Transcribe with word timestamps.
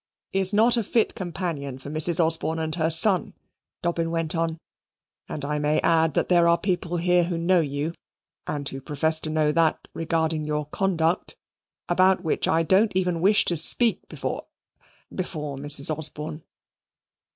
"is 0.41 0.51
not 0.51 0.77
a 0.77 0.83
fit 0.83 1.13
companion 1.13 1.77
for 1.77 1.91
Mrs. 1.91 2.19
Osborne 2.19 2.57
and 2.57 2.73
her 2.73 2.89
son," 2.89 3.35
Dobbin 3.83 4.09
went 4.09 4.33
on: 4.33 4.57
"and 5.29 5.45
I 5.45 5.59
may 5.59 5.79
add 5.81 6.15
that 6.15 6.27
there 6.27 6.47
are 6.47 6.57
people 6.57 6.97
here 6.97 7.25
who 7.25 7.37
know 7.37 7.59
you, 7.61 7.93
and 8.47 8.67
who 8.67 8.81
profess 8.81 9.19
to 9.19 9.29
know 9.29 9.51
that 9.51 9.87
regarding 9.93 10.43
your 10.43 10.65
conduct 10.65 11.35
about 11.87 12.23
which 12.23 12.47
I 12.47 12.63
don't 12.63 12.95
even 12.95 13.21
wish 13.21 13.45
to 13.45 13.57
speak 13.57 14.07
before 14.09 14.47
before 15.13 15.55
Mrs. 15.57 15.95
Osborne." 15.95 16.41